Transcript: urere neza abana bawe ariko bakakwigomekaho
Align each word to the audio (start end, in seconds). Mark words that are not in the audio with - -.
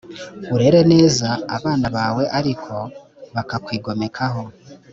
urere 0.53 0.81
neza 0.93 1.27
abana 1.55 1.87
bawe 1.95 2.23
ariko 2.39 2.73
bakakwigomekaho 3.35 4.43